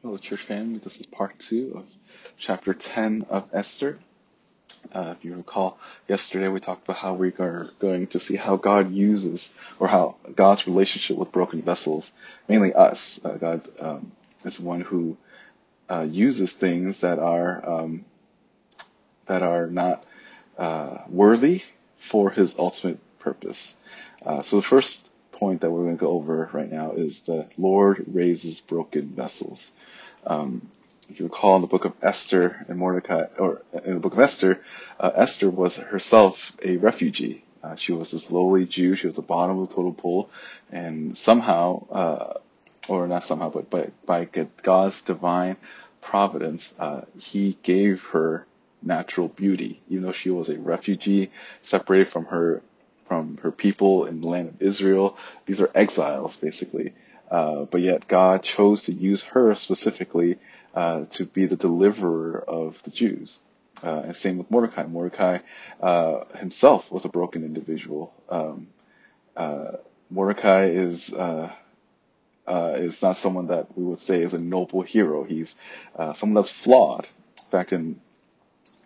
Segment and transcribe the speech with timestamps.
[0.00, 0.78] Hello, church family.
[0.78, 1.84] This is part two of
[2.38, 3.98] chapter 10 of Esther.
[4.92, 8.54] Uh, if you recall, yesterday we talked about how we are going to see how
[8.54, 12.12] God uses, or how God's relationship with broken vessels,
[12.46, 13.18] mainly us.
[13.24, 14.12] Uh, God um,
[14.44, 15.16] is one who
[15.90, 18.04] uh, uses things that are um,
[19.26, 20.04] that are not
[20.58, 21.62] uh, worthy
[21.96, 23.76] for His ultimate purpose.
[24.24, 27.48] Uh, so the first point that we're going to go over right now is the
[27.56, 29.72] Lord raises broken vessels.
[30.26, 30.68] Um,
[31.08, 34.20] if you recall in the book of Esther and Mordecai, or in the book of
[34.20, 34.62] Esther,
[35.00, 37.44] uh, Esther was herself a refugee.
[37.62, 38.94] Uh, she was this lowly Jew.
[38.94, 40.30] She was the bottom of the total pool,
[40.70, 42.34] and somehow, uh,
[42.88, 44.24] or not somehow, but by, by
[44.62, 45.56] God's divine
[46.00, 48.46] providence, uh, He gave her
[48.82, 51.30] natural beauty, even though she was a refugee,
[51.62, 52.62] separated from her
[53.08, 55.16] from her people in the land of Israel.
[55.46, 56.92] These are exiles, basically.
[57.30, 60.38] Uh, but yet God chose to use her specifically
[60.74, 63.40] uh, to be the deliverer of the Jews.
[63.82, 64.84] Uh, and same with Mordecai.
[64.86, 65.38] Mordecai
[65.80, 68.12] uh, himself was a broken individual.
[68.28, 68.68] Um,
[69.36, 69.72] uh,
[70.10, 71.52] Mordecai is uh,
[72.46, 75.22] is not someone that we would say is a noble hero.
[75.22, 75.56] He's
[76.14, 77.06] someone that's flawed.
[77.36, 78.00] In fact, in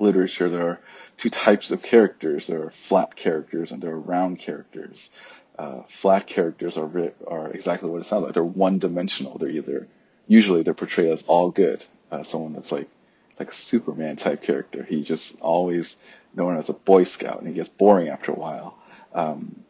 [0.00, 0.80] literature, there are
[1.16, 2.46] two types of characters.
[2.46, 5.10] There are flat characters and there are round characters.
[5.58, 8.34] Uh, flat characters are are exactly what it sounds like.
[8.34, 9.38] They're one dimensional.
[9.38, 9.88] They're either
[10.28, 11.84] usually they're portrayed as all good.
[12.10, 12.88] Uh, someone that's like
[13.38, 14.84] like a Superman type character.
[14.88, 16.02] He's just always
[16.34, 18.78] known as a Boy Scout, and he gets boring after a while.
[19.12, 19.64] Um,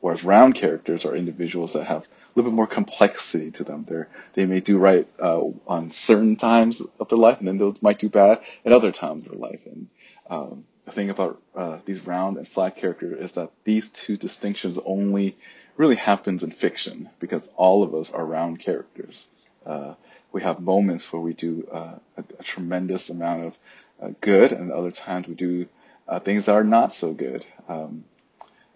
[0.00, 3.84] whereas round characters are individuals that have little bit more complexity to them.
[3.88, 7.72] They they may do right uh, on certain times of their life, and then they
[7.80, 9.60] might do bad at other times of their life.
[9.66, 9.88] And
[10.28, 14.78] um, the thing about uh, these round and flat characters is that these two distinctions
[14.84, 15.36] only
[15.76, 19.26] really happens in fiction because all of us are round characters.
[19.64, 19.94] Uh,
[20.32, 23.58] we have moments where we do uh, a, a, tremendous amount of
[24.02, 25.66] uh, good, and other times we do
[26.08, 27.46] uh, things that are not so good.
[27.68, 28.04] Um,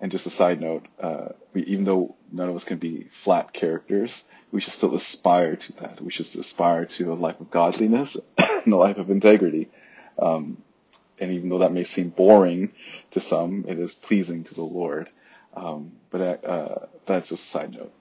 [0.01, 3.53] and just a side note, uh, we, even though none of us can be flat
[3.53, 6.01] characters, we should still aspire to that.
[6.01, 9.69] We should aspire to a life of godliness and a life of integrity.
[10.19, 10.63] Um,
[11.19, 12.73] and even though that may seem boring
[13.13, 15.09] to some, it is pleasing to the Lord.
[15.55, 17.93] Um, but uh, that's just a side note.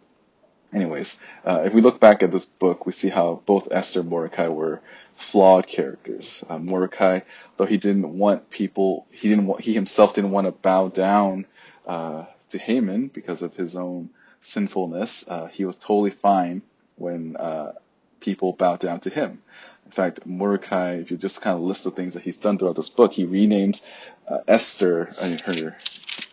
[0.74, 4.10] Anyways, uh, if we look back at this book, we see how both Esther and
[4.10, 4.82] Mordecai were
[5.16, 6.44] flawed characters.
[6.50, 7.22] Uh, Mordecai,
[7.56, 11.46] though he didn't want people, he didn't want, he himself didn't want to bow down
[11.86, 14.10] uh, to Haman because of his own
[14.42, 15.28] sinfulness.
[15.28, 16.62] Uh, he was totally fine
[16.96, 17.74] when uh,
[18.20, 19.42] people bowed down to him.
[19.86, 22.76] In fact, Mordecai, if you just kind of list the things that he's done throughout
[22.76, 23.82] this book, he renames
[24.28, 25.10] uh, Esther,
[25.46, 25.76] her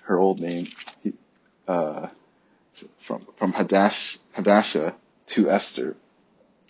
[0.05, 0.67] her old name,
[1.03, 1.13] he,
[1.69, 2.09] uh,
[2.99, 4.95] from from Hadash Hadassah
[5.27, 5.97] to Esther,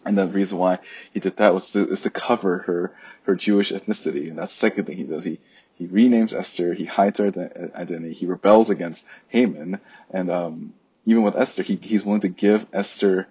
[0.05, 0.79] and the reason why
[1.15, 2.93] he did that was to, is to cover her
[3.25, 5.25] her Jewish ethnicity, and that's the second thing he does.
[5.25, 5.39] He
[5.83, 7.27] he renames Esther, he hides her
[7.75, 12.67] identity, he rebels against Haman, and um, even with Esther, he, he's willing to give
[12.73, 13.27] Esther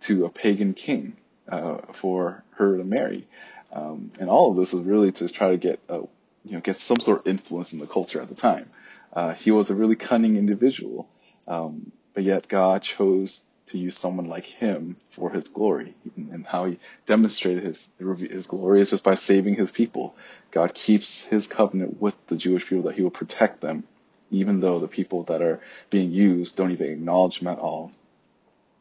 [0.00, 1.16] to a pagan king
[1.48, 3.26] uh, for her to marry.
[3.72, 5.96] Um, and all of this is really to try to get a,
[6.44, 8.68] you know get some sort of influence in the culture at the time.
[9.12, 11.08] Uh, he was a really cunning individual,
[11.48, 15.94] um, but yet God chose to use someone like him for His glory.
[16.16, 20.14] And how He demonstrated His His glory is just by saving His people.
[20.50, 23.84] God keeps His covenant with the Jewish people that He will protect them,
[24.30, 27.92] even though the people that are being used don't even acknowledge Him at all.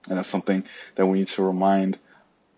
[0.07, 0.63] And that's something
[0.95, 1.99] that we need to remind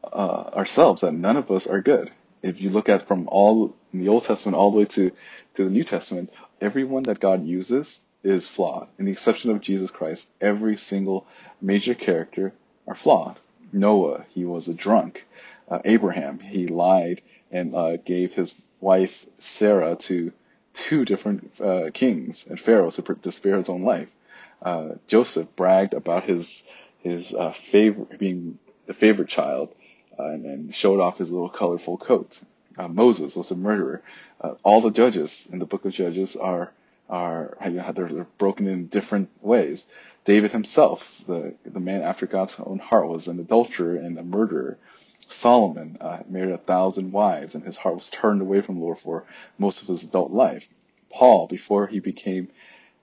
[0.04, 2.12] uh, ourselves that none of us are good.
[2.42, 5.12] If you look at from all the Old Testament all the way to,
[5.56, 8.88] to the New Testament, everyone that God uses is flawed.
[8.98, 11.26] In the exception of Jesus Christ, every single
[11.62, 12.54] major character
[12.88, 13.38] are flawed.
[13.74, 15.26] Noah, he was a drunk.
[15.70, 20.34] Uh, Abraham, he lied and uh, gave his wife Sarah to
[20.74, 24.14] two different uh, kings and pharaohs to, to, spare his own life.
[24.62, 26.68] Uh, Joseph bragged about his
[27.00, 29.74] his uh, favorite being the favorite child
[30.20, 32.42] uh, and, and, showed off his little colorful coat.
[32.78, 34.02] Uh, Moses was a murderer.
[34.40, 36.72] Uh, all the judges in the book of Judges are
[37.10, 39.86] are you know, they're, they're broken in different ways.
[40.24, 44.78] David himself, the the man after God's own heart, was an adulterer and a murderer.
[45.32, 49.00] Solomon uh, married a thousand wives, and his heart was turned away from the Lord
[49.00, 49.26] for
[49.58, 50.68] most of his adult life.
[51.10, 52.50] Paul, before he became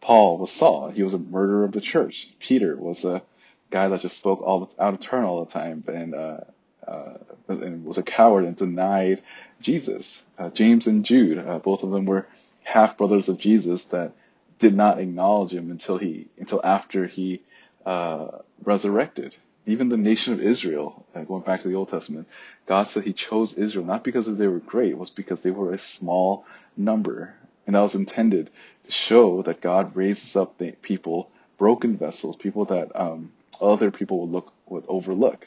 [0.00, 0.90] Paul, was Saul.
[0.90, 2.28] He was a murderer of the church.
[2.38, 3.22] Peter was a
[3.70, 6.40] guy that just spoke all out of turn all the time, and uh,
[6.86, 7.14] uh,
[7.48, 9.22] and was a coward and denied
[9.60, 10.25] Jesus.
[10.38, 12.26] Uh, James and Jude, uh, both of them were
[12.62, 14.12] half brothers of Jesus that
[14.58, 17.42] did not acknowledge him until he until after he
[17.84, 18.28] uh,
[18.64, 19.34] resurrected.
[19.68, 22.26] Even the nation of Israel, uh, going back to the Old Testament,
[22.66, 25.72] God said He chose Israel not because they were great, it was because they were
[25.72, 26.44] a small
[26.76, 27.34] number.
[27.66, 28.50] And that was intended
[28.86, 33.30] to show that God raises up people, broken vessels, people that um,
[33.60, 35.46] other people would look would overlook.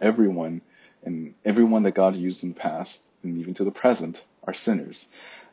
[0.00, 0.60] Everyone
[1.04, 5.08] and everyone that God used in the past and even to the present are sinners,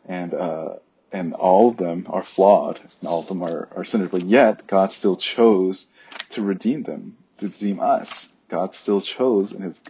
[0.07, 0.75] and uh,
[1.11, 4.11] and all of them are flawed, and all of them are, are sinners.
[4.11, 5.87] But yet God still chose
[6.29, 8.33] to redeem them to redeem us.
[8.47, 9.81] God still chose in His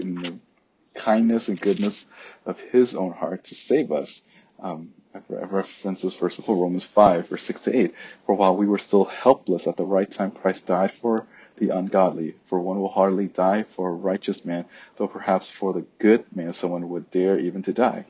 [0.94, 2.08] kindness and goodness
[2.46, 4.28] of His own heart to save us.
[4.60, 7.96] Um, I've referenced this verse before, Romans 5, verse 6 to 8.
[8.26, 11.28] For while we were still helpless at the right time, Christ died for
[11.58, 12.36] the ungodly.
[12.46, 14.66] For one will hardly die for a righteous man,
[14.98, 18.06] though perhaps for the good man someone would dare even to die.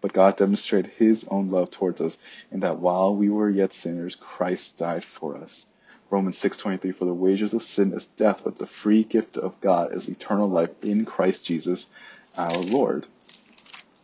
[0.00, 2.18] But God demonstrated his own love towards us
[2.50, 5.66] in that while we were yet sinners, Christ died for us.
[6.10, 9.94] Romans 6:23 For the wages of sin is death, but the free gift of God
[9.94, 11.88] is eternal life in Christ Jesus
[12.36, 13.06] our Lord.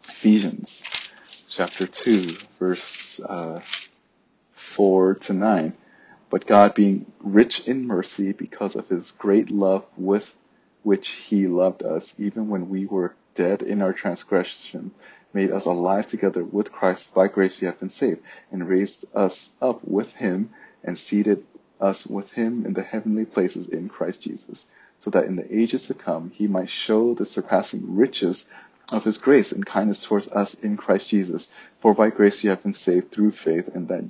[0.09, 0.83] Ephesians
[1.49, 2.23] chapter 2
[2.59, 3.61] verse uh,
[4.53, 5.73] 4 to 9.
[6.31, 10.39] But God being rich in mercy because of his great love with
[10.83, 14.93] which he loved us even when we were dead in our transgression
[15.33, 18.21] made us alive together with Christ by grace you have been saved
[18.53, 20.51] and raised us up with him
[20.85, 21.45] and seated
[21.81, 24.67] us with him in the heavenly places in Christ Jesus,
[24.99, 28.49] so that in the ages to come he might show the surpassing riches
[28.89, 31.51] of his grace and kindness towards us in Christ Jesus.
[31.81, 34.05] For by grace you have been saved through faith, and that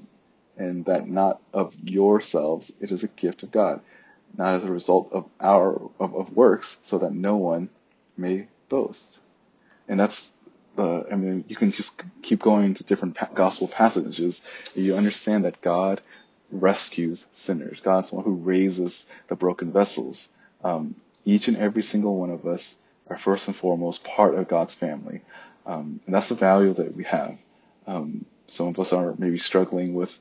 [0.58, 3.80] and that not of yourselves, it is a gift of God,
[4.36, 7.68] not as a result of our of, of works, so that no one
[8.16, 9.18] may boast.
[9.88, 10.32] And that's
[10.76, 14.42] the, I mean, you can just keep going to different gospel passages.
[14.74, 16.00] You understand that God
[16.50, 17.80] rescues sinners.
[17.80, 20.28] God's one who raises the broken vessels.
[20.62, 20.94] Um,
[21.24, 22.76] each and every single one of us
[23.08, 25.22] are first and foremost part of God's family.
[25.64, 27.36] Um, and that's the value that we have.
[27.86, 30.18] Um, some of us are maybe struggling with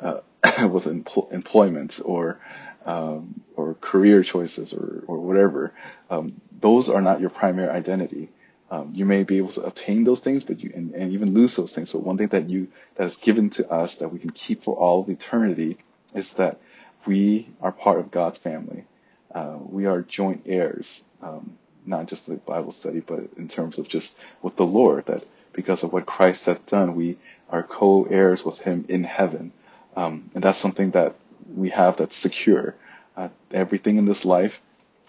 [0.00, 0.20] uh,
[0.70, 2.38] with empl- employment or
[2.84, 5.72] um, or career choices or or whatever.
[6.10, 8.28] Um, those are not your primary identity.
[8.70, 11.56] Um, you may be able to obtain those things, but you and, and even lose
[11.56, 11.92] those things.
[11.92, 14.76] But one thing that you that is given to us that we can keep for
[14.76, 15.78] all of eternity
[16.14, 16.58] is that
[17.06, 18.84] we are part of God's family.
[19.32, 23.88] Uh, we are joint heirs, um, not just the Bible study, but in terms of
[23.88, 25.06] just with the Lord.
[25.06, 27.18] That because of what Christ has done, we
[27.50, 29.52] are co-heirs with Him in heaven,
[29.96, 31.14] um, and that's something that
[31.54, 32.74] we have that's secure.
[33.16, 34.60] Uh, everything in this life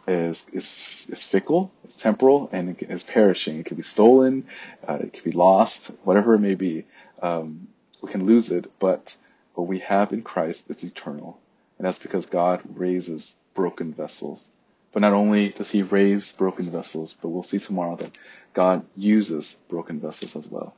[0.07, 3.59] is is is fickle, it's temporal, and it is perishing.
[3.59, 4.48] It can be stolen,
[4.88, 6.86] uh, it can be lost, whatever it may be.
[7.21, 7.68] Um,
[8.01, 9.15] we can lose it, but
[9.54, 11.39] what we have in Christ is eternal,
[11.77, 14.51] and that's because God raises broken vessels.
[14.94, 18.12] But not only does He raise broken vessels, but we'll see tomorrow that
[18.53, 20.74] God uses broken vessels as well.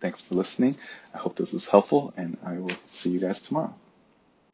[0.00, 0.76] Thanks for listening.
[1.14, 3.74] I hope this was helpful, and I will see you guys tomorrow.